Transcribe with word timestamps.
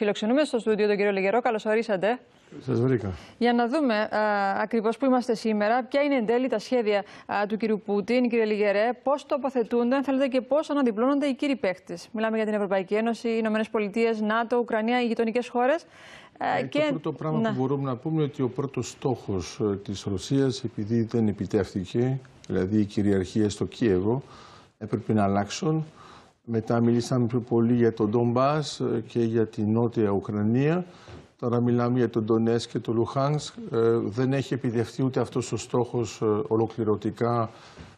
Φιλοξενούμε 0.00 0.44
στο 0.44 0.58
στούντιο 0.58 0.86
τον 0.86 0.96
κύριο 0.96 1.12
Λιγερό. 1.12 1.40
Καλώς 1.40 1.64
ορίσατε. 1.64 2.18
Σας 2.60 2.80
βρήκα. 2.80 3.12
Για 3.38 3.52
να 3.52 3.68
δούμε 3.68 4.08
ακριβώς 4.56 4.96
που 4.96 5.04
είμαστε 5.04 5.34
σήμερα, 5.34 5.84
ποια 5.84 6.02
είναι 6.02 6.14
εν 6.14 6.26
τέλει 6.26 6.48
τα 6.48 6.58
σχέδια 6.58 7.04
του 7.48 7.56
κύριου 7.56 7.82
Πούτιν, 7.84 8.28
κύριε 8.28 8.44
Λιγερέ, 8.44 8.90
πώς 9.02 9.26
τοποθετούνται, 9.26 9.96
αν 9.96 10.04
θέλετε, 10.04 10.26
και 10.26 10.40
πώς 10.40 10.70
αναδιπλώνονται 10.70 11.26
οι 11.26 11.34
κύριοι 11.34 11.56
παίχτες. 11.56 12.08
Μιλάμε 12.12 12.36
για 12.36 12.44
την 12.44 12.54
Ευρωπαϊκή 12.54 12.94
Ένωση, 12.94 13.28
οι 13.28 13.36
Ηνωμένες 13.38 13.68
Πολιτείες, 13.68 14.20
ΝΑΤΟ, 14.20 14.56
Ουκρανία, 14.56 15.02
οι 15.02 15.06
γειτονικές 15.06 15.48
χώρες. 15.48 15.84
Ε, 16.58 16.62
και... 16.62 16.78
Το 16.78 16.88
πρώτο 16.88 17.12
πράγμα 17.12 17.38
ναι. 17.38 17.48
που 17.48 17.54
μπορούμε 17.54 17.90
να 17.90 17.96
πούμε 17.96 18.14
είναι 18.14 18.24
ότι 18.24 18.42
ο 18.42 18.48
πρώτος 18.48 18.88
στόχος 18.88 19.60
ε, 19.60 19.76
της 19.76 20.02
Ρωσίας, 20.02 20.64
επειδή 20.64 21.02
δεν 21.02 21.28
επιτεύχθηκε, 21.28 22.18
δηλαδή 22.46 22.80
η 22.80 22.84
κυριαρχία 22.84 23.50
στο 23.50 23.64
Κίεβο, 23.64 24.22
έπρεπε 24.78 25.12
να 25.12 25.24
αλλάξουν. 25.24 25.84
Μετά 26.52 26.80
μιλήσαμε 26.80 27.26
πιο 27.26 27.40
πολύ 27.40 27.74
για 27.74 27.92
τον 27.92 28.10
Ντομπάς 28.10 28.80
ε, 28.80 29.02
και 29.06 29.20
για 29.20 29.46
την 29.46 29.72
Νότια 29.72 30.10
Ουκρανία. 30.10 30.84
Τώρα 31.38 31.60
μιλάμε 31.60 31.98
για 31.98 32.10
τον 32.10 32.24
Ντονές 32.24 32.66
και 32.66 32.78
τον 32.78 32.94
Λουχάνσκ. 32.94 33.54
δεν 34.04 34.32
έχει 34.32 34.54
επιτευχθεί 34.54 35.02
ούτε 35.02 35.20
αυτός 35.20 35.52
ο 35.52 35.56
στόχος 35.56 36.22
ολοκληρωτικά 36.48 37.50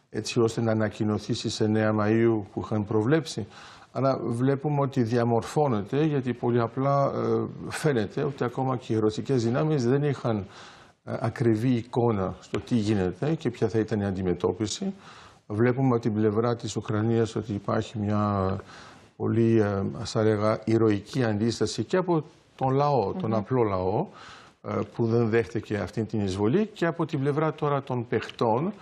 έτσι 0.09 0.39
ώστε 0.39 0.61
να 0.61 0.71
ανακοινωθεί 0.71 1.33
στις 1.33 1.61
9 1.61 1.65
Μαΐου 1.99 2.41
που 2.53 2.61
είχαν 2.63 2.85
προβλέψει. 2.85 3.47
Αλλά 3.91 4.19
βλέπουμε 4.23 4.81
ότι 4.81 5.03
διαμορφώνεται 5.03 6.03
γιατί 6.03 6.33
πολύ 6.33 6.59
απλά 6.59 7.11
φαίνεται 7.67 8.23
ότι 8.23 8.43
ακόμα 8.43 8.77
και 8.77 8.93
οι 8.93 8.97
ρωσικές 8.97 9.43
δυνάμεις 9.43 9.87
δεν 9.87 10.03
είχαν 10.03 10.45
ακριβή 11.03 11.69
εικόνα 11.69 12.35
στο 12.39 12.59
τι 12.59 12.75
γίνεται 12.75 13.35
και 13.35 13.49
ποια 13.49 13.67
θα 13.67 13.79
ήταν 13.79 13.99
η 13.99 14.05
αντιμετώπιση. 14.05 14.93
Βλέπουμε 15.53 15.93
από 15.93 15.99
την 16.01 16.13
πλευρά 16.13 16.55
της 16.55 16.75
Ουκρανίας 16.75 17.35
ότι 17.35 17.53
υπάρχει 17.53 17.99
μια 17.99 18.55
πολύ, 19.15 19.63
ας 20.01 20.15
έλεγα, 20.15 20.61
ηρωική 20.65 21.23
αντίσταση 21.23 21.83
και 21.83 21.97
από 21.97 22.23
τον 22.55 22.73
λαό, 22.73 23.13
τον 23.13 23.33
απλό 23.33 23.63
λαό, 23.63 24.07
που 24.95 25.05
δεν 25.05 25.29
δέχτηκε 25.29 25.77
αυτή 25.77 26.03
την 26.03 26.21
εισβολή 26.21 26.65
και 26.65 26.85
από 26.85 27.05
την 27.05 27.19
πλευρά 27.19 27.53
τώρα 27.53 27.83
των 27.83 28.07
παιχτών 28.07 28.73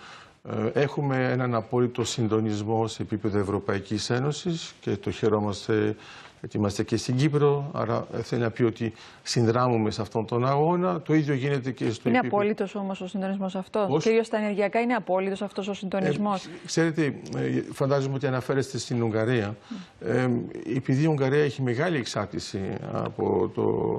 έχουμε 0.72 1.30
έναν 1.30 1.54
απόλυτο 1.54 2.04
συντονισμό 2.04 2.86
σε 2.86 3.02
επίπεδο 3.02 3.38
Ευρωπαϊκής 3.38 4.10
Ένωσης 4.10 4.74
και 4.80 4.96
το 4.96 5.10
χαιρόμαστε 5.10 5.96
γιατί 6.40 6.56
είμαστε 6.56 6.82
και 6.82 6.96
στην 6.96 7.16
Κύπρο, 7.16 7.70
άρα 7.72 8.06
θέλει 8.22 8.42
να 8.42 8.50
πει 8.50 8.62
ότι 8.62 8.92
συνδράμουμε 9.22 9.90
σε 9.90 10.00
αυτόν 10.00 10.26
τον 10.26 10.46
αγώνα. 10.46 11.00
Το 11.00 11.14
ίδιο 11.14 11.34
γίνεται 11.34 11.70
και 11.70 11.90
στο 11.90 12.08
Είναι 12.08 12.18
επίπεδο... 12.18 12.40
απόλυτος 12.40 12.74
όμως 12.74 13.00
ο 13.00 13.06
συντονισμός 13.06 13.54
αυτός; 13.54 13.86
Πώς; 13.88 14.04
Κυρίω 14.04 14.24
στα 14.24 14.36
ενεργειακά 14.36 14.80
είναι 14.80 14.94
απόλυτος 14.94 15.42
αυτός 15.42 15.68
ο 15.68 15.74
συντονισμός; 15.74 16.44
Ε, 16.44 16.48
ξέρετε, 16.66 17.04
ε, 17.36 17.62
φαντάζομαι 17.72 18.14
ότι 18.14 18.26
αναφέρεστε 18.26 18.78
στην 18.78 19.02
Ουγγαρία. 19.02 19.56
Ε, 20.00 20.28
επειδή 20.76 21.02
η 21.02 21.06
Ουγγαρία 21.06 21.42
έχει 21.44 21.62
μεγάλη 21.62 21.96
εξάρτηση 21.96 22.60
από 22.92 23.50
το 23.54 23.98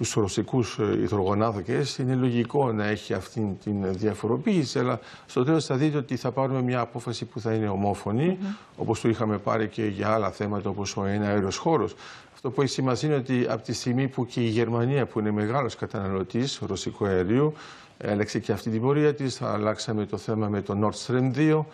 τους 0.00 0.14
ρωσικούς 0.14 0.78
ε, 0.78 0.98
υδρογονάδοκε, 1.02 1.82
είναι 1.98 2.14
λογικό 2.14 2.72
να 2.72 2.86
έχει 2.86 3.14
αυτή 3.14 3.56
την 3.64 3.92
διαφοροποίηση. 3.92 4.78
Αλλά 4.78 5.00
στο 5.26 5.44
τέλος 5.44 5.64
θα 5.64 5.76
δείτε 5.76 5.96
ότι 5.96 6.16
θα 6.16 6.30
πάρουμε 6.30 6.62
μια 6.62 6.80
απόφαση 6.80 7.24
που 7.24 7.40
θα 7.40 7.52
είναι 7.52 7.68
ομόφωνη, 7.68 8.38
mm 8.40 8.44
-hmm. 8.44 8.56
όπως 8.76 9.00
το 9.00 9.08
είχαμε 9.08 9.38
πάρει 9.38 9.68
και 9.68 9.84
για 9.86 10.08
άλλα 10.08 10.30
θέματα 10.30 10.68
όπως 10.70 10.96
ο 10.96 11.04
ένα 11.04 11.26
αέριο 11.26 11.50
χώρος. 11.50 11.94
Αυτό 12.32 12.50
που 12.50 12.62
έχει 12.62 12.70
σημασία 12.70 13.08
είναι 13.08 13.18
ότι 13.18 13.46
από 13.48 13.62
τη 13.62 13.72
στιγμή 13.72 14.08
που 14.08 14.26
και 14.26 14.40
η 14.40 14.48
Γερμανία, 14.48 15.06
που 15.06 15.18
είναι 15.18 15.30
μεγάλος 15.30 15.76
καταναλωτής 15.76 16.60
ρωσικού 16.66 17.06
αερίου, 17.06 17.52
έλεξε 17.98 18.38
και 18.38 18.52
αυτή 18.52 18.70
την 18.70 18.80
πορεία 18.80 19.14
της, 19.14 19.42
αλλάξαμε 19.42 20.06
το 20.06 20.16
θέμα 20.16 20.48
με 20.48 20.62
το 20.62 20.78
Nord 20.82 21.06
Stream 21.06 21.30
2. 21.36 21.64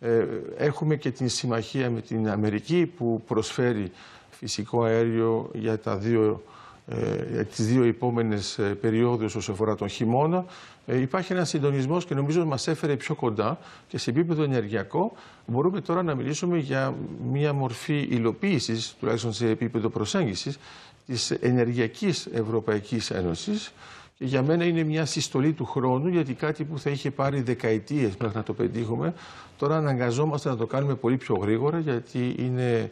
Ε, 0.00 0.24
έχουμε 0.56 0.96
και 0.96 1.10
την 1.10 1.28
συμμαχία 1.28 1.90
με 1.90 2.00
την 2.00 2.28
Αμερική 2.28 2.92
που 2.96 3.22
προσφέρει 3.26 3.90
φυσικό 4.30 4.82
αέριο 4.82 5.50
για 5.52 5.78
τα 5.78 5.96
δύο 5.96 6.42
ε, 6.88 7.44
τις 7.44 7.66
δύο 7.66 7.82
επόμενες 7.84 8.58
ε, 8.58 8.62
περιόδους 8.62 9.34
όσο 9.34 9.52
αφορά 9.52 9.74
τον 9.74 9.88
χειμώνα. 9.88 10.44
Ε, 10.86 11.00
υπάρχει 11.00 11.32
ένας 11.32 11.48
συντονισμός 11.48 12.04
και 12.04 12.14
νομίζω 12.14 12.46
μας 12.46 12.68
έφερε 12.68 12.96
πιο 12.96 13.14
κοντά 13.14 13.58
και 13.88 13.98
σε 13.98 14.10
επίπεδο 14.10 14.42
ενεργειακό 14.42 15.12
μπορούμε 15.46 15.80
τώρα 15.80 16.02
να 16.02 16.14
μιλήσουμε 16.14 16.58
για 16.58 16.94
μια 17.30 17.52
μορφή 17.52 17.98
υλοποίησης, 18.10 18.94
τουλάχιστον 19.00 19.32
σε 19.32 19.48
επίπεδο 19.48 19.88
προσέγγισης, 19.88 20.58
της 21.06 21.30
Ενεργειακής 21.30 22.26
Ευρωπαϊκής 22.32 23.10
Ένωσης 23.10 23.72
και 24.18 24.24
για 24.24 24.42
μένα 24.42 24.64
είναι 24.64 24.82
μια 24.82 25.04
συστολή 25.04 25.52
του 25.52 25.64
χρόνου 25.64 26.08
γιατί 26.08 26.34
κάτι 26.34 26.64
που 26.64 26.78
θα 26.78 26.90
είχε 26.90 27.10
πάρει 27.10 27.40
δεκαετίες 27.40 28.16
μέχρι 28.20 28.36
να 28.36 28.42
το 28.42 28.52
πετύχουμε 28.52 29.14
τώρα 29.58 29.76
αναγκαζόμαστε 29.76 30.48
να 30.48 30.56
το 30.56 30.66
κάνουμε 30.66 30.94
πολύ 30.94 31.16
πιο 31.16 31.36
γρήγορα 31.42 31.78
γιατί 31.78 32.34
είναι 32.38 32.90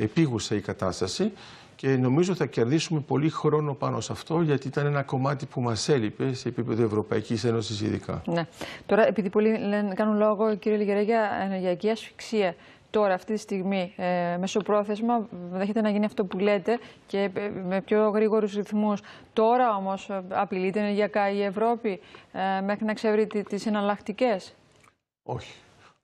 επίγουσα 0.00 0.54
η 0.54 0.60
κατάσταση 0.60 1.32
και 1.76 1.88
νομίζω 1.96 2.34
θα 2.34 2.46
κερδίσουμε 2.46 3.00
πολύ 3.00 3.30
χρόνο 3.30 3.74
πάνω 3.74 4.00
σε 4.00 4.12
αυτό, 4.12 4.40
γιατί 4.40 4.66
ήταν 4.66 4.86
ένα 4.86 5.02
κομμάτι 5.02 5.46
που 5.46 5.60
μας 5.60 5.88
έλειπε 5.88 6.34
σε 6.34 6.48
επίπεδο 6.48 6.82
Ευρωπαϊκής 6.82 7.44
Ένωσης, 7.44 7.80
ειδικά. 7.80 8.22
Ναι. 8.26 8.46
Τώρα, 8.86 9.06
επειδή 9.06 9.30
πολλοί 9.30 9.58
λένε, 9.58 9.94
κάνουν 9.94 10.16
λόγο, 10.16 10.56
κύριε 10.56 10.78
Λιγερέ, 10.78 11.00
για 11.00 11.30
ενεργειακή 11.42 11.90
ασφυξία. 11.90 12.54
Τώρα, 12.90 13.14
αυτή 13.14 13.32
τη 13.32 13.38
στιγμή, 13.38 13.92
ε, 13.96 14.36
μεσοπρόθεσμα, 14.36 15.28
δέχεται 15.52 15.80
να 15.80 15.90
γίνει 15.90 16.04
αυτό 16.04 16.24
που 16.24 16.38
λέτε 16.38 16.78
και 17.06 17.30
ε, 17.34 17.48
με 17.48 17.80
πιο 17.80 18.08
γρήγορους 18.08 18.54
ρυθμούς. 18.54 19.00
Τώρα 19.32 19.76
όμως, 19.76 20.08
ε, 20.08 20.22
απειλείται 20.28 20.80
ενεργειακά 20.80 21.30
η 21.30 21.42
Ευρώπη 21.42 22.00
ε, 22.32 22.60
μέχρι 22.60 22.84
να 22.84 22.94
ξεβρει 22.94 23.26
τις 23.26 23.66
εναλλακτικές; 23.66 24.54
Όχι. 25.22 25.52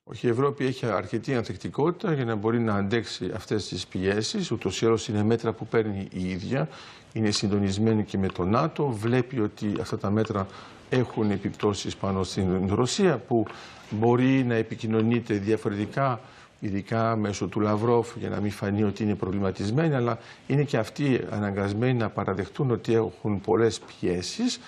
Όχι, 0.04 0.26
η 0.26 0.30
Ευρώπη 0.30 0.64
έχει 0.64 0.86
αρκετή 0.86 1.34
ανθεκτικότητα 1.34 2.12
για 2.12 2.24
να 2.24 2.34
μπορεί 2.34 2.60
να 2.60 2.74
αντέξει 2.74 3.30
αυτές 3.34 3.68
τις 3.68 3.86
πιέσεις. 3.86 4.50
Ούτως 4.50 4.82
ή 4.82 4.86
άλλως 4.86 5.08
είναι 5.08 5.22
μέτρα 5.22 5.52
που 5.52 5.66
παίρνει 5.66 6.08
η 6.12 6.30
ίδια. 6.30 6.68
Είναι 7.12 7.30
συντονισμένη 7.30 8.04
και 8.04 8.18
με 8.18 8.28
το 8.28 8.44
ΝΑΤΟ. 8.44 8.88
Βλέπει 8.88 9.40
ότι 9.40 9.74
αυτά 9.80 9.98
τα 9.98 10.10
μέτρα 10.10 10.46
έχουν 10.90 11.30
επιπτώσεις 11.30 11.96
πάνω 11.96 12.22
στην 12.22 12.74
Ρωσία 12.74 13.18
που 13.18 13.46
μπορεί 13.90 14.44
να 14.44 14.54
επικοινωνείται 14.54 15.34
διαφορετικά 15.34 16.20
ειδικά 16.60 17.16
μέσω 17.16 17.46
του 17.46 17.60
Λαυρόφ 17.60 18.16
για 18.16 18.28
να 18.28 18.40
μην 18.40 18.50
φανεί 18.50 18.82
ότι 18.82 19.02
είναι 19.02 19.14
προβληματισμένοι 19.14 19.94
αλλά 19.94 20.18
είναι 20.46 20.62
και 20.62 20.76
αυτοί 20.76 21.20
αναγκασμένοι 21.30 21.94
να 21.94 22.08
παραδεχτούν 22.08 22.70
ότι 22.70 22.94
έχουν 22.94 23.40
πολλές 23.40 23.80
πιέσεις 23.80 24.60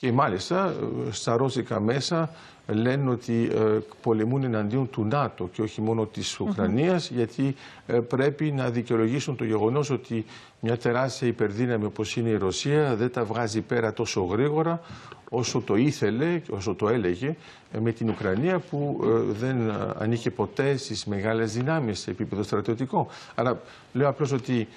και 0.00 0.12
μάλιστα 0.12 0.74
στα 1.10 1.36
ρώσικα 1.36 1.80
μέσα 1.80 2.30
λένε 2.66 3.10
ότι 3.10 3.50
ε, 3.54 3.78
πολεμούν 4.02 4.44
εναντίον 4.44 4.90
του 4.90 5.04
ΝΑΤΟ 5.04 5.48
και 5.52 5.62
όχι 5.62 5.80
μόνο 5.80 6.06
της 6.06 6.40
Ουκρανίας 6.40 7.10
γιατί 7.10 7.54
ε, 7.86 7.98
πρέπει 7.98 8.52
να 8.52 8.70
δικαιολογήσουν 8.70 9.36
το 9.36 9.44
γεγονός 9.44 9.90
ότι 9.90 10.24
μια 10.60 10.76
τεράστια 10.76 11.28
υπερδύναμη 11.28 11.84
όπως 11.84 12.16
είναι 12.16 12.28
η 12.28 12.36
Ρωσία 12.36 12.94
δεν 12.96 13.12
τα 13.12 13.24
βγάζει 13.24 13.60
πέρα 13.60 13.92
τόσο 13.92 14.22
γρήγορα 14.22 14.80
όσο 15.30 15.60
το 15.60 15.76
ήθελε, 15.76 16.40
όσο 16.50 16.74
το 16.74 16.88
έλεγε 16.88 17.36
ε, 17.72 17.78
με 17.78 17.92
την 17.92 18.08
Ουκρανία 18.08 18.58
που 18.58 19.00
δεν 19.40 19.56
ανήκε 19.98 20.30
ποτέ 20.30 20.76
στις 20.76 21.04
μεγάλες 21.04 21.52
δυνάμεις 21.52 21.98
σε 21.98 22.10
επίπεδο 22.10 22.42
στρατιωτικό. 22.42 23.06
Άρα 23.34 23.60
λέω 23.92 24.08
απλώς 24.08 24.32
ότι 24.32 24.68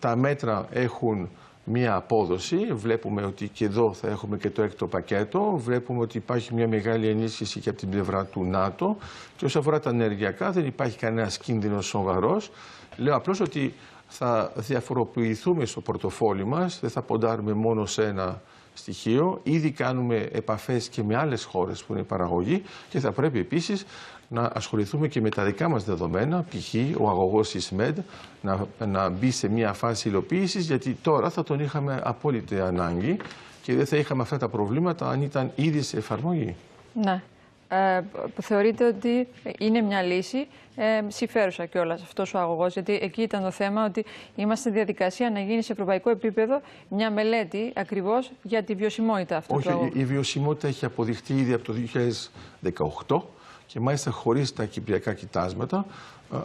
τα 0.00 0.16
μέτρα 0.16 0.66
έχουν 0.70 1.28
μία 1.66 1.94
απόδοση. 1.94 2.56
Βλέπουμε 2.56 3.24
ότι 3.24 3.48
και 3.48 3.64
εδώ 3.64 3.92
θα 3.92 4.08
έχουμε 4.08 4.36
και 4.36 4.50
το 4.50 4.62
έκτο 4.62 4.86
πακέτο. 4.86 5.52
Βλέπουμε 5.56 6.00
ότι 6.00 6.16
υπάρχει 6.16 6.54
μια 6.54 6.68
μεγάλη 6.68 7.08
ενίσχυση 7.08 7.60
και 7.60 7.68
από 7.68 7.78
την 7.78 7.90
πλευρά 7.90 8.24
του 8.24 8.44
ΝΑΤΟ. 8.44 8.96
Και 9.36 9.44
όσο 9.44 9.58
αφορά 9.58 9.80
τα 9.80 9.90
ενεργειακά 9.90 10.50
δεν 10.50 10.66
υπάρχει 10.66 10.98
κανένας 10.98 11.38
κίνδυνος 11.38 11.86
σοβαρός. 11.86 12.50
Λέω 12.96 13.16
απλώς 13.16 13.40
ότι 13.40 13.74
θα 14.06 14.52
διαφοροποιηθούμε 14.56 15.64
στο 15.64 15.80
πορτοφόλι 15.80 16.46
μας, 16.46 16.80
δεν 16.80 16.90
θα 16.90 17.02
ποντάρουμε 17.02 17.52
μόνο 17.52 17.86
σε 17.86 18.04
ένα 18.04 18.42
στοιχείο. 18.76 19.40
Ήδη 19.42 19.70
κάνουμε 19.70 20.28
επαφές 20.32 20.88
και 20.88 21.02
με 21.02 21.16
άλλες 21.16 21.44
χώρες 21.44 21.84
που 21.84 21.92
είναι 21.92 22.02
παραγωγή 22.02 22.62
και 22.90 23.00
θα 23.00 23.12
πρέπει 23.12 23.38
επίσης 23.38 23.84
να 24.28 24.50
ασχοληθούμε 24.54 25.08
και 25.08 25.20
με 25.20 25.28
τα 25.28 25.44
δικά 25.44 25.68
μας 25.68 25.84
δεδομένα, 25.84 26.44
π.χ. 26.50 26.74
ο 27.00 27.08
αγωγός 27.08 27.54
ΙΣΜΕΔ, 27.54 27.98
να, 28.40 28.66
να 28.86 29.08
μπει 29.08 29.30
σε 29.30 29.48
μια 29.48 29.72
φάση 29.72 30.08
υλοποίησης, 30.08 30.66
γιατί 30.66 30.96
τώρα 31.02 31.30
θα 31.30 31.42
τον 31.42 31.60
είχαμε 31.60 32.00
απόλυτη 32.04 32.60
ανάγκη 32.60 33.16
και 33.62 33.74
δεν 33.74 33.86
θα 33.86 33.96
είχαμε 33.96 34.22
αυτά 34.22 34.38
τα 34.38 34.48
προβλήματα 34.48 35.08
αν 35.08 35.22
ήταν 35.22 35.50
ήδη 35.54 35.82
σε 35.82 35.96
εφαρμογή. 35.96 36.56
Ναι. 36.92 37.22
Ε, 37.68 38.00
θεωρείτε 38.40 38.86
ότι 38.86 39.28
είναι 39.58 39.80
μια 39.80 40.02
λύση 40.02 40.46
ε, 40.76 41.02
συμφέρουσα 41.08 41.66
κιόλας 41.66 42.02
αυτός 42.02 42.34
ο 42.34 42.38
αγωγός, 42.38 42.72
γιατί 42.72 42.98
εκεί 43.02 43.22
ήταν 43.22 43.42
το 43.42 43.50
θέμα 43.50 43.84
ότι 43.84 44.04
είμαστε 44.34 44.68
στη 44.68 44.78
διαδικασία 44.78 45.30
να 45.30 45.40
γίνει 45.40 45.62
σε 45.62 45.72
ευρωπαϊκό 45.72 46.10
επίπεδο 46.10 46.60
μια 46.88 47.10
μελέτη 47.10 47.72
ακριβώς 47.74 48.30
για 48.42 48.62
τη 48.62 48.74
βιωσιμότητα 48.74 49.36
αυτού 49.36 49.54
Όχι, 49.56 49.66
του 49.66 49.72
αγωγού. 49.72 49.90
Η 49.94 50.04
βιωσιμότητα 50.04 50.68
έχει 50.68 50.84
αποδειχτεί 50.84 51.32
ήδη 51.32 51.52
από 51.52 51.64
το 51.64 51.74
2018 53.06 53.20
και 53.66 53.80
μάλιστα 53.80 54.10
χωρίς 54.10 54.52
τα 54.52 54.64
κυπριακά 54.64 55.14
κοιτάσματα. 55.14 55.86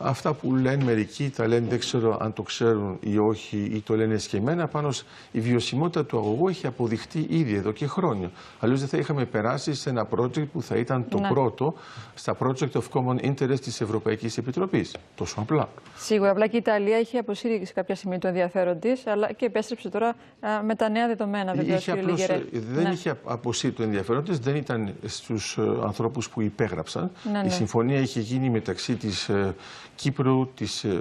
Αυτά 0.01 0.33
που 0.33 0.55
λένε 0.55 0.83
μερικοί, 0.83 1.29
τα 1.35 1.47
λένε 1.47 1.67
δεν 1.69 1.79
ξέρω 1.79 2.17
αν 2.21 2.33
το 2.33 2.41
ξέρουν 2.41 2.97
ή 2.99 3.17
όχι 3.17 3.57
ή 3.57 3.81
το 3.85 3.95
λένε 3.95 4.13
εσκεμμένα, 4.13 4.67
πάνω 4.67 4.89
η 5.31 5.39
βιωσιμότητα 5.39 6.05
του 6.05 6.17
αγωγού 6.17 6.47
έχει 6.47 6.67
αποδειχτεί 6.67 7.25
ήδη 7.29 7.53
εδώ 7.55 7.71
και 7.71 7.87
χρόνια. 7.87 8.31
Αλλιώς 8.59 8.79
δεν 8.79 8.89
θα 8.89 8.97
είχαμε 8.97 9.25
περάσει 9.25 9.73
σε 9.73 9.89
ένα 9.89 10.07
project 10.15 10.47
που 10.53 10.61
θα 10.61 10.75
ήταν 10.75 11.05
το 11.09 11.19
Ναι. 11.19 11.27
πρώτο 11.27 11.73
στα 12.13 12.37
Project 12.39 12.71
of 12.71 12.81
Common 12.93 13.25
Interest 13.25 13.59
της 13.59 13.81
Ευρωπαϊκής 13.81 14.37
Επιτροπής. 14.37 14.95
Τόσο 15.15 15.39
απλά. 15.39 15.69
Σίγουρα, 15.97 16.29
απλά 16.31 16.47
και 16.47 16.55
η 16.55 16.59
Ιταλία 16.59 16.99
είχε 16.99 17.17
αποσύρει 17.17 17.65
σε 17.65 17.73
κάποια 17.73 17.95
σημεία 17.95 18.19
το 18.19 18.27
ενδιαφέρον 18.27 18.79
της, 18.79 19.07
αλλά 19.07 19.31
και 19.31 19.45
επέστρεψε 19.45 19.89
τώρα 19.89 20.07
α, 20.07 20.15
με 20.63 20.75
τα 20.75 20.89
νέα 20.89 21.07
δεδομένα, 21.07 21.53
βεβαίω, 21.53 21.75
Είχε 21.75 21.91
κύριε 21.91 22.01
απλώς, 22.01 22.19
Λιγερέ. 22.19 22.35
ε, 22.53 22.59
δεν 22.73 22.83
Ναι. 22.83 22.89
είχε 22.89 23.13
αποσύρει 23.25 23.73
το 23.73 23.83
ενδιαφέρον 23.83 24.23
της, 24.23 24.39
δεν 24.39 24.55
ήταν 24.55 24.93
στους 25.05 25.57
ε, 25.57 25.61
ανθρώπους 25.83 26.29
που 26.29 26.41
υπέγραψαν. 26.41 27.11
Ναι, 27.31 27.39
Η 27.39 27.43
ναι. 27.43 27.49
συμφωνία 27.49 27.99
είχε 27.99 28.19
γίνει 28.19 28.49
μεταξύ 28.49 28.95
της 28.95 29.29
ε, 29.29 29.55
Κύπρου, 29.95 30.47
της, 30.55 30.83
ε, 30.83 30.99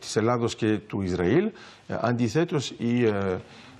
της 0.00 0.16
Ελλάδος 0.16 0.54
και 0.54 0.78
του 0.86 1.02
Ισραήλ. 1.02 1.50
Ε, 1.86 1.96
αντιθέτως, 2.00 2.70
η, 2.78 3.04
ε, 3.04 3.38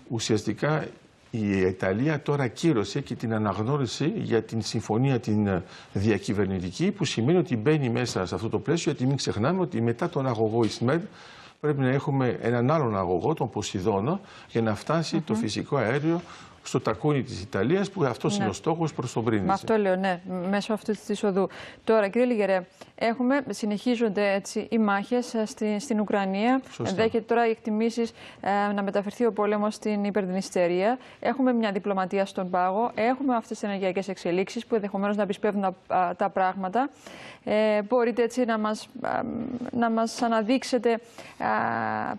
ουσιαστικά 0.08 0.86
η 1.34 1.60
Ιταλία 1.60 2.22
τώρα 2.22 2.46
κύρωσε 2.48 3.00
και 3.00 3.14
την 3.14 3.34
αναγνώρισε 3.34 4.12
για 4.16 4.42
την 4.42 4.62
συμφωνία 4.62 5.20
την 5.20 5.46
ε, 5.46 5.62
διακυβερνητική 5.92 6.90
που 6.90 7.04
σημαίνει 7.04 7.38
ότι 7.38 7.56
μπαίνει 7.56 7.88
μέσα 7.88 8.26
σε 8.26 8.34
αυτό 8.34 8.48
το 8.48 8.58
πλαίσιο 8.58 8.90
γιατί 8.90 9.06
μην 9.06 9.16
ξεχνάμε 9.16 9.60
ότι 9.60 9.80
μετά 9.80 10.08
τον 10.08 10.26
αγωγό 10.26 10.64
Ισμέντ 10.64 11.02
πρέπει 11.60 11.80
να 11.80 11.88
έχουμε 11.88 12.38
έναν 12.40 12.70
άλλον 12.70 12.96
αγωγό, 12.96 13.34
τον 13.34 13.50
Ποσειδώνα, 13.50 14.20
για 14.48 14.62
να 14.62 14.74
φτάσει 14.74 15.20
το 15.20 15.34
φυσικό 15.34 15.76
αέριο 15.76 16.20
στο 16.62 16.80
τακούνι 16.80 17.22
της 17.22 17.42
Ιταλίας 17.42 17.90
που 17.90 18.04
αυτός 18.04 18.32
Ναι. 18.36 18.42
είναι 18.42 18.50
ο 18.50 18.54
στόχος 18.54 18.94
προς 18.94 19.12
τον 19.12 19.22
Με 19.22 19.30
Πρίνιση. 19.30 19.50
αυτό 19.52 19.76
λέω, 19.76 19.96
ναι, 19.96 20.20
μέσω 20.50 20.72
αυτού 20.72 20.92
της 21.06 21.22
οδού. 21.24 21.48
Τώρα, 21.84 22.08
κύριε 22.08 22.26
Λιγερέ, 22.26 22.62
έχουμε, 22.94 23.42
συνεχίζονται 23.50 24.32
έτσι, 24.32 24.66
οι 24.70 24.78
μάχες 24.78 25.34
στη, 25.44 25.78
στην 25.80 26.00
Ουκρανία. 26.00 26.60
Σωστά. 26.70 26.88
Ενδέχεται 26.88 27.24
τώρα 27.26 27.46
οι 27.46 27.50
εκτιμήσεις 27.50 28.12
να 28.74 28.82
μεταφερθεί 28.82 29.24
ο 29.26 29.32
πόλεμος 29.32 29.74
στην 29.74 30.04
υπερδνηστερία. 30.04 30.98
Έχουμε 31.20 31.52
μια 31.52 31.72
διπλωματία 31.72 32.26
στον 32.26 32.50
πάγο. 32.50 32.90
Έχουμε 32.94 33.34
αυτές 33.36 33.58
τις 33.58 33.68
ενεργειακές 33.68 34.08
εξελίξεις 34.08 34.66
που 34.66 34.74
ενδεχομένως 34.74 35.16
να 35.16 35.22
επισπεύδουν 35.22 35.60
τα, 35.86 35.96
α, 35.96 36.16
τα 36.16 36.28
πράγματα. 36.28 36.90
Ε, 37.44 37.82
μπορείτε 37.82 38.22
έτσι 38.22 38.44
να 38.44 38.58
μας, 38.58 38.88
α, 39.00 39.20
να 39.72 39.90
μας 39.90 40.22
αναδείξετε 40.22 40.92
α, 40.92 40.98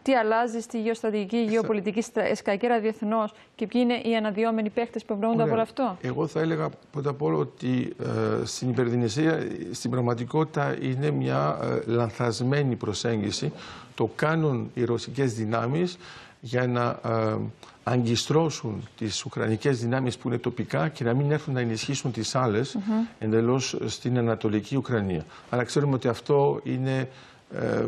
τι 0.04 0.16
αλλάζει 0.16 0.60
στη 0.60 0.82
γεωστρατηγική, 0.82 1.38
γεωπολιτική 1.38 2.02
στρα- 2.02 2.36
σκακέρα 2.36 2.80
διεθνώς 2.80 3.34
και 3.56 3.68
ποιοι 3.68 3.82
είναι 3.84 4.10
οι 4.10 4.16
αναδυόμενοι 4.34 4.70
παίχτες 4.70 5.04
που 5.06 5.14
εμπνέονται 5.14 5.36
από 5.36 5.44
Ωραία. 5.44 5.54
όλο 5.54 5.62
αυτό; 5.62 5.98
Εγώ 6.02 6.28
θα 6.28 6.40
έλεγα 6.40 6.70
πρώτα 6.92 7.10
απ' 7.10 7.22
όλο 7.22 7.38
ότι 7.38 7.94
ε, 8.00 8.46
στην 8.46 8.70
υπερδινησία 8.70 9.48
στην 9.72 9.92
πραγματικότητα 9.92 10.78
είναι 10.82 11.12
μια 11.12 11.60
ε, 11.62 11.92
λανθασμένη 11.92 12.76
προσέγγιση. 12.76 13.52
Το 13.96 14.10
κάνουν 14.16 14.72
οι 14.74 14.84
ρωσικές 14.84 15.34
δυνάμεις 15.34 15.98
για 16.42 16.68
να 16.68 17.00
ε, 17.06 17.38
αγκιστρώσουν 17.84 18.88
τις 18.98 19.26
ουκρανικές 19.26 19.80
δυνάμεις 19.80 20.18
που 20.18 20.28
είναι 20.28 20.38
τοπικά 20.38 20.88
και 20.88 21.04
να 21.04 21.14
μην 21.14 21.32
έρθουν 21.32 21.54
να 21.54 21.60
ενισχύσουν 21.60 22.12
τις 22.12 22.36
άλλες 22.36 22.78
εντελώς 23.20 23.78
στην 23.86 24.18
Ανατολική 24.18 24.76
Ουκρανία. 24.76 25.26
Αλλά 25.50 25.64
ξέρουμε 25.64 25.94
ότι 25.94 26.08
αυτό 26.08 26.60
είναι 26.64 27.10
ε, 27.56 27.86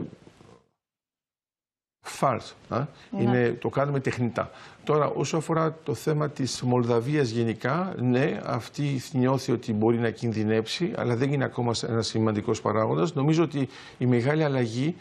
φάρς. 2.08 2.56
α. 2.70 2.86
Είναι, 3.20 3.58
το 3.62 3.70
κάνουμε 3.70 4.00
τεχνητά. 4.00 4.52
Τώρα, 4.84 5.08
όσο 5.08 5.38
αφορά 5.38 5.78
το 5.84 5.94
θέμα 5.94 6.30
της 6.30 6.62
Μολδαβίας 6.62 7.30
γενικά, 7.30 7.94
ναι, 8.00 8.40
αυτή 8.46 9.02
νιώθει 9.12 9.52
ότι 9.52 9.74
μπορεί 9.74 9.98
να 9.98 10.10
κινδυνέψει, 10.10 10.94
αλλά 10.96 11.16
δεν 11.16 11.34
είναι 11.34 11.44
ακόμα 11.44 11.72
ένας 11.88 12.08
σημαντικός 12.08 12.62
παράγοντας. 12.62 13.14
Νομίζω 13.14 13.44
ότι 13.44 13.70
η 13.98 14.06
μεγάλη 14.06 14.44
αλλαγή 14.44 14.96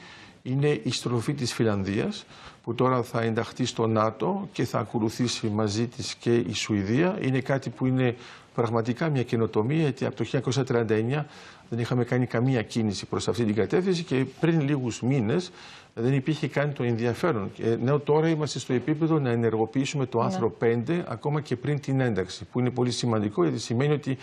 είναι 0.47 0.81
η 0.83 0.91
στροφή 0.91 1.35
της 1.35 1.53
Φιλανδίας, 1.53 2.25
που 2.63 2.75
τώρα 2.75 3.03
θα 3.03 3.21
ενταχθεί 3.21 3.65
στο 3.65 3.87
ΝΑΤΟ 3.87 4.49
και 4.53 4.65
θα 4.65 4.79
ακολουθήσει 4.79 5.47
μαζί 5.47 5.87
της 5.87 6.15
και 6.15 6.35
η 6.35 6.53
Σουηδία. 6.53 7.19
Είναι 7.21 7.41
κάτι 7.41 7.71
που 7.71 7.87
είναι 7.87 8.17
πραγματικά 8.55 9.09
μια 9.09 9.23
καινοτομία, 9.23 9.81
γιατί 9.81 10.05
από 10.05 10.17
το 10.17 10.25
1939 10.25 11.25
δεν 11.69 11.79
είχαμε 11.79 12.05
κάνει 12.05 12.27
καμία 12.27 12.63
κίνηση 12.63 13.07
προς 13.07 13.29
αυτή 13.29 13.45
την 13.45 13.55
κατεύθυνση 13.55 14.03
και 14.03 14.25
πριν 14.41 14.61
λίγους 14.61 15.03
μήνες 15.03 15.51
δεν 15.95 16.15
υπήρχε 16.15 16.49
καν 16.49 16.73
το 16.73 16.83
ενδιαφέρον. 16.83 17.51
Και, 17.55 17.77
ναι, 17.83 17.99
τώρα 17.99 18.29
είμαστε 18.29 18.59
στο 18.59 18.73
επίπεδο 18.73 19.19
να 19.19 19.31
ενεργοποιήσουμε 19.31 20.07
το 20.07 20.21
άρθρο 20.21 20.57
5 20.61 21.03
ακόμα 21.07 21.41
και 21.41 21.57
πριν 21.57 21.81
την 21.81 22.01
ένταξη, 22.01 22.45
που 22.45 22.61
είναι 22.61 22.71
πολύ 22.71 22.91
σημαντικό 22.91 23.43
γιατί 23.43 23.59
σημαίνει 23.59 23.93
ότι 23.93 24.17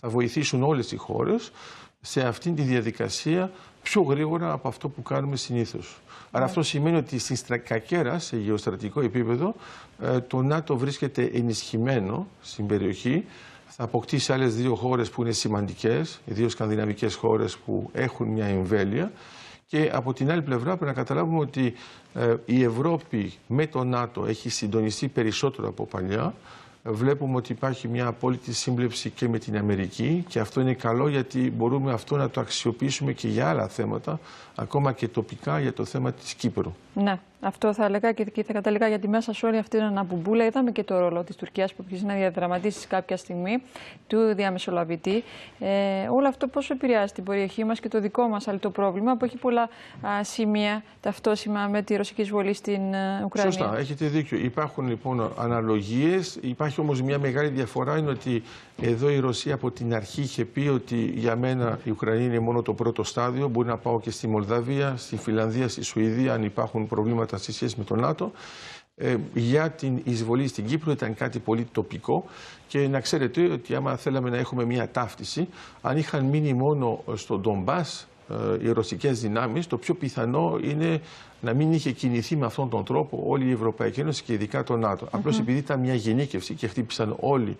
θα 0.00 0.08
βοηθήσουν 0.08 0.62
όλες 0.62 0.92
οι 0.92 0.96
χώρες 0.96 1.52
σε 2.00 2.20
αυτήν 2.20 2.54
τη 2.54 2.62
διαδικασία 2.62 3.50
πιο 3.82 4.02
γρήγορα 4.02 4.52
από 4.52 4.68
αυτό 4.68 4.88
που 4.88 5.02
κάνουμε 5.02 5.36
συνήθως. 5.36 6.00
Άρα 6.30 6.44
αυτό 6.44 6.62
σημαίνει 6.62 6.96
ότι 6.96 7.18
στην 7.18 7.36
στρακακέρα, 7.36 8.18
σε 8.18 8.36
γεωστρατικό 8.36 9.00
επίπεδο, 9.00 9.54
ε, 10.00 10.20
το 10.20 10.42
ΝΑΤΟ 10.42 10.76
βρίσκεται 10.76 11.30
ενισχυμένο 11.34 12.26
στην 12.42 12.66
περιοχή. 12.66 13.24
Θα 13.66 13.84
αποκτήσει 13.84 14.32
άλλες 14.32 14.54
δύο 14.54 14.74
χώρες 14.74 15.10
που 15.10 15.22
είναι 15.22 15.32
σημαντικές, 15.32 16.20
οι 16.24 16.32
δύο 16.32 16.48
σκανδιναβικές 16.48 17.14
χώρες 17.14 17.56
που 17.56 17.90
έχουν 17.92 18.28
μια 18.28 18.46
εμβέλεια. 18.46 19.12
Και 19.66 19.90
από 19.92 20.12
την 20.12 20.30
άλλη 20.30 20.42
πλευρά 20.42 20.76
πρέπει 20.76 20.84
να 20.84 20.92
καταλάβουμε 20.92 21.38
ότι 21.38 21.74
ε, 22.14 22.34
η 22.44 22.62
Ευρώπη 22.62 23.32
με 23.46 23.66
το 23.66 23.84
ΝΑΤΟ 23.84 24.26
έχει 24.26 24.48
συντονιστεί 24.48 25.08
περισσότερο 25.08 25.68
από 25.68 25.86
παλιά. 25.86 26.34
Ε, 26.82 26.90
Βλέπουμε 26.90 27.36
ότι 27.36 27.52
υπάρχει 27.52 27.88
μια 27.88 28.06
απόλυτη 28.06 28.52
σύμπλευση 28.52 29.10
και 29.10 29.28
με 29.28 29.38
την 29.38 29.56
Αμερική 29.56 30.24
και 30.28 30.40
αυτό 30.40 30.60
είναι 30.60 30.74
καλό 30.74 31.08
γιατί 31.08 31.50
μπορούμε 31.50 31.92
αυτό 31.92 32.16
να 32.16 32.30
το 32.30 32.40
αξιοποιήσουμε 32.40 33.12
και 33.12 33.28
για 33.28 33.48
άλλα 33.48 33.68
θέματα, 33.68 34.20
ακόμα 34.54 34.92
και 34.92 35.08
τοπικά 35.08 35.60
για 35.60 35.72
το 35.72 35.84
θέμα 35.84 36.12
της 36.12 36.34
Κύπρου. 36.34 36.74
Ναι, 36.94 37.18
αυτό 37.40 37.74
θα 37.74 37.84
έλεγα 37.84 38.12
και 38.12 38.24
και 38.24 38.42
θα 38.42 38.52
καταλήγα 38.52 38.88
γιατί 38.88 39.08
μέσα 39.08 39.32
σε 39.32 39.46
όλη 39.46 39.58
αυτή 39.58 39.76
την 39.76 39.86
αναμπομπούλα 39.86 40.44
είδαμε 40.44 40.70
και 40.70 40.84
το 40.84 40.98
ρόλο 40.98 41.24
της 41.24 41.36
Τουρκίας 41.36 41.74
που 41.74 41.82
αρχίζει 41.84 42.04
να 42.04 42.14
διαδραματίσει 42.14 42.86
κάποια 42.86 43.16
στιγμή 43.16 43.62
του 44.06 44.34
διαμεσολαβητή. 44.34 45.24
Ε, 45.58 46.08
όλο 46.10 46.28
αυτό 46.28 46.46
πόσο 46.46 46.74
επηρεάζει 46.74 47.12
την 47.12 47.24
περιοχή 47.24 47.64
μας 47.64 47.80
και 47.80 47.88
το 47.88 48.00
δικό 48.00 48.28
μας 48.28 48.48
άλλο 48.48 48.58
το 48.58 48.70
πρόβλημα 48.70 49.16
που 49.16 49.24
έχει 49.24 49.36
πολλά 49.36 49.62
α, 49.62 50.24
σημεία 50.24 50.82
ταυτόσημα 51.00 51.66
με 51.66 51.82
τη 51.82 51.96
ρωσική 51.96 52.20
εισβολή 52.20 52.54
στην 52.54 52.94
ε, 52.94 53.22
Ουκρανία. 53.24 53.52
Σωστά, 53.52 53.78
έχετε 53.78 54.06
δίκιο. 54.06 54.38
Υπάρχουν 54.38 54.88
λοιπόν 54.88 55.32
αναλογίες. 55.38 56.38
Υπάρχει 56.40 56.80
όμως 56.80 57.02
μια 57.02 57.18
μεγάλη 57.18 57.48
διαφορά 57.48 57.98
είναι 57.98 58.10
ότι 58.10 58.42
εδώ 58.82 59.10
η 59.10 59.18
Ρωσία 59.18 59.54
από 59.54 59.70
την 59.70 59.94
αρχή 59.94 60.20
είχε 60.20 60.44
πει 60.44 60.68
ότι 60.68 60.96
για 60.96 61.36
μένα 61.36 61.78
η 61.84 61.90
Ουκρανία 61.90 62.24
είναι 62.24 62.38
μόνο 62.38 62.62
το 62.62 62.74
πρώτο 62.74 63.04
στάδιο. 63.04 63.48
Μπορεί 63.48 63.68
να 63.68 63.76
πάω 63.76 64.00
και 64.00 64.10
στη 64.10 64.28
Μολδαβία, 64.28 64.94
στη 64.96 65.16
Φιλανδία, 65.16 65.68
στη 65.68 65.82
Σουηδία, 65.82 66.32
αν 66.32 66.42
υπάρχουν 66.42 66.86
προβλήματα 66.86 67.29
στη 67.36 67.52
σχέση 67.52 67.74
με 67.78 67.84
το 67.84 67.96
ΝΑΤΟ. 67.96 68.32
Ε, 68.96 69.16
για 69.34 69.70
την 69.70 70.00
εισβολή 70.04 70.46
στην 70.48 70.66
Κύπρο 70.66 70.92
ήταν 70.92 71.14
κάτι 71.14 71.38
πολύ 71.38 71.64
τοπικό 71.72 72.24
και 72.66 72.88
να 72.88 73.00
ξέρετε 73.00 73.52
ότι 73.52 73.74
άμα 73.74 73.96
θέλαμε 73.96 74.30
να 74.30 74.36
έχουμε 74.36 74.64
μια 74.64 74.90
ταύτιση, 74.90 75.48
αν 75.80 75.96
είχαν 75.96 76.24
μείνει 76.24 76.54
μόνο 76.54 77.04
στον 77.14 77.40
Ντομπάς 77.40 78.08
ε, 78.30 78.64
οι 78.66 78.72
ρωσικές 78.72 79.20
δυνάμεις, 79.20 79.66
το 79.66 79.76
πιο 79.76 79.94
πιθανό 79.94 80.58
είναι 80.62 81.00
να 81.40 81.54
μην 81.54 81.72
είχε 81.72 81.90
κινηθεί 81.90 82.36
με 82.36 82.46
αυτόν 82.46 82.68
τον 82.68 82.84
τρόπο 82.84 83.22
όλη 83.26 83.48
η 83.48 83.52
Ευρωπαϊκή 83.52 84.00
Ένωση 84.00 84.22
και 84.22 84.32
ειδικά 84.32 84.62
το 84.62 84.76
ΝΑΤΟ. 84.76 85.08
Απλώς 85.10 85.38
επειδή 85.38 85.58
ήταν 85.58 85.80
μια 85.80 85.94
γενίκευση 85.94 86.54
και 86.54 86.66
χτύπησαν 86.66 87.16
όλοι 87.20 87.56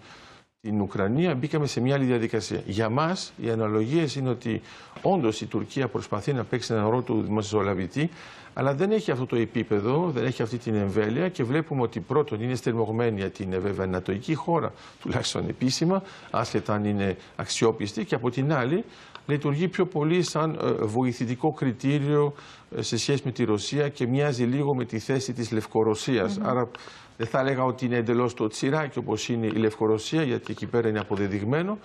την 0.60 0.80
Ουκρανία, 0.80 1.34
μπήκαμε 1.34 1.66
σε 1.66 1.80
μια 1.80 1.94
άλλη 1.94 2.04
διαδικασία. 2.04 2.62
Για 2.66 2.88
μας, 2.88 3.32
οι 3.42 3.50
αναλογίες 3.50 4.14
είναι 4.14 4.28
ότι 4.28 4.60
όντως 5.02 5.40
η 5.40 5.46
Τουρκία 5.46 5.88
προσπαθεί 5.88 6.32
να 6.32 6.44
παίξει 6.44 6.72
έναν 6.72 6.88
ρόλο 6.88 7.02
του 7.02 7.22
δημοσιολαβητή, 7.22 8.10
αλλά 8.54 8.74
δεν 8.74 8.90
έχει 8.90 9.10
αυτό 9.10 9.26
το 9.26 9.36
επίπεδο, 9.36 10.10
δεν 10.10 10.24
έχει 10.24 10.42
αυτή 10.42 10.58
την 10.58 10.74
εμβέλεια 10.74 11.28
και 11.28 11.44
βλέπουμε 11.44 11.82
ότι 11.82 12.00
πρώτον 12.00 12.40
είναι 12.40 12.54
στερμογμένη 12.54 13.20
γιατί 13.20 13.42
είναι 13.42 13.58
βέβαια 13.58 13.86
νατοική 13.86 14.34
χώρα, 14.34 14.72
τουλάχιστον 15.00 15.48
επίσημα, 15.48 16.02
άσχετα 16.30 16.74
αν 16.74 16.84
είναι 16.84 17.16
αξιόπιστη, 17.36 18.04
και 18.04 18.14
από 18.14 18.30
την 18.30 18.52
άλλη 18.52 18.84
λειτουργεί 19.26 19.68
πιο 19.68 19.86
πολύ 19.86 20.22
σαν 20.22 20.58
ε, 20.62 20.72
βοηθητικό 20.84 21.50
κριτήριο 21.50 22.32
ε, 22.76 22.82
σε 22.82 22.96
σχέση 22.96 23.22
με 23.24 23.30
τη 23.32 23.44
Ρωσία 23.44 23.88
και 23.88 24.06
μοιάζει 24.06 24.44
λίγο 24.44 24.74
με 24.74 24.84
τη 24.84 24.98
θέση 24.98 25.32
της 25.32 25.52
Λευκορωσίας. 25.52 26.38
Άρα 26.42 26.70
δεν 27.16 27.26
θα 27.26 27.40
έλεγα 27.40 27.62
ότι 27.64 27.84
είναι 27.84 27.96
εντελώς 27.96 28.34
το 28.34 28.46
τσιράκι 28.46 28.98
όπως 28.98 29.28
είναι 29.28 29.46
η 29.46 29.56
Λευκορωσία, 29.56 30.22
γιατί 30.22 30.52
εκεί 30.52 30.66
πέρα 30.66 30.88
είναι 30.88 30.98
αποδεδειγμένο, 30.98 31.78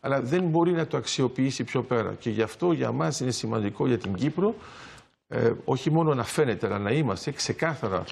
αλλά 0.00 0.20
δεν 0.20 0.42
μπορεί 0.48 0.72
να 0.72 0.86
το 0.86 0.96
αξιοποιήσει 0.96 1.64
πιο 1.64 1.82
πέρα. 1.82 2.14
Και 2.18 2.30
γι' 2.30 2.42
αυτό 2.42 2.72
για 2.72 2.92
μας 2.92 3.20
είναι 3.20 3.30
σημαντικό 3.30 3.86
για 3.86 3.98
την 3.98 4.14
Κύπρο 4.14 4.54
ε, 5.32 5.52
όχι 5.64 5.90
μόνο 5.90 6.14
να 6.14 6.24
φαίνεται, 6.24 6.66
αλλά 6.66 6.78
να 6.78 6.90
είμαστε 6.90 7.30
ξεκάθαρα 7.30 8.04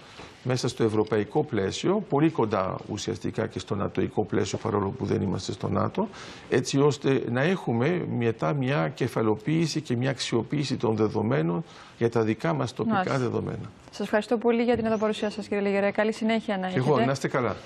μέσα 0.42 0.68
στο 0.68 0.84
ευρωπαϊκό 0.84 1.44
πλαίσιο, 1.44 2.04
πολύ 2.08 2.30
κοντά 2.30 2.76
ουσιαστικά 2.88 3.46
και 3.46 3.58
στο 3.58 3.74
νατοϊκό 3.74 4.24
πλαίσιο, 4.24 4.58
παρόλο 4.58 4.88
που 4.88 5.04
δεν 5.04 5.22
είμαστε 5.22 5.52
στο 5.52 5.68
ΝΑΤΟ, 5.68 6.08
έτσι 6.48 6.78
ώστε 6.80 7.22
να 7.30 7.42
έχουμε 7.42 8.06
μετά 8.18 8.52
μια 8.52 8.88
κεφαλοποίηση 8.94 9.80
και 9.80 9.96
μια 9.96 10.10
αξιοποίηση 10.10 10.76
των 10.76 10.96
δεδομένων 10.96 11.64
για 11.98 12.10
τα 12.10 12.22
δικά 12.22 12.52
μας 12.52 12.72
τοπικά 12.72 12.94
Μάλιστα. 12.96 13.18
δεδομένα. 13.18 13.70
Σας 13.90 14.00
ευχαριστώ 14.00 14.36
πολύ 14.38 14.62
για 14.62 14.76
την 14.76 14.84
εδώ 14.86 14.96
παρουσία 14.96 15.30
σας 15.30 15.46
κύριε 15.48 15.62
Λιγερέ. 15.62 15.90
Καλή 15.90 16.12
συνέχεια 16.12 16.56
να 16.58 16.66
Και 16.68 16.78
έχετε. 16.78 16.90
εγώ, 16.90 17.04
να 17.04 17.12
είστε 17.12 17.28
καλά. 17.28 17.56